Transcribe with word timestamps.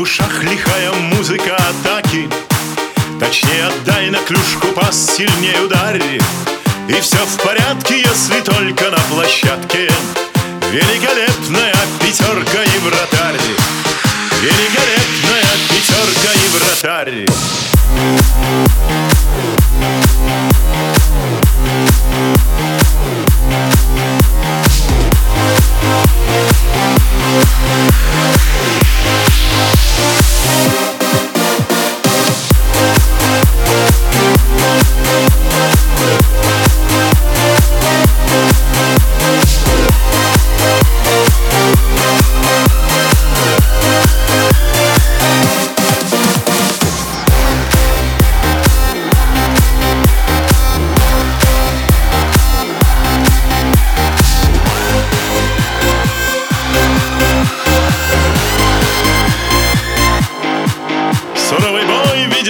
ушах 0.00 0.42
лихая 0.42 0.92
музыка 0.92 1.54
атаки. 1.56 2.28
Точнее 3.20 3.66
отдай 3.66 4.10
на 4.10 4.18
клюшку 4.18 4.68
пас, 4.68 5.16
сильнее 5.16 5.60
ударь 5.60 6.00
И 6.88 7.00
все 7.00 7.18
в 7.18 7.36
порядке, 7.42 8.00
если 8.00 8.40
только 8.40 8.90
на 8.90 8.98
площадке 9.12 9.90
Великолепная 10.72 11.74
пятерка 12.00 12.62
и 12.62 12.78
вратарь. 12.78 13.40
Великолепная 14.40 15.44
пятерка 15.68 16.32
и 16.32 16.48
вратарь 16.56 17.26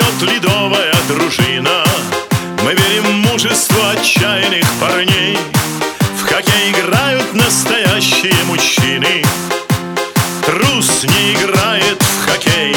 идет 0.01 0.33
ледовая 0.33 0.95
дружина. 1.09 1.85
Мы 2.63 2.75
верим 2.75 3.05
в 3.05 3.31
мужество 3.31 3.91
отчаянных 3.91 4.67
парней. 4.81 5.37
В 6.19 6.23
хоккей 6.23 6.71
играют 6.71 7.35
настоящие 7.35 8.37
мужчины. 8.47 9.23
Трус 10.47 11.05
не 11.05 11.35
играет 11.35 12.01
в 12.03 12.27
хоккей. 12.27 12.77